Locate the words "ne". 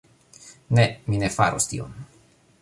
0.79-0.85, 1.25-1.29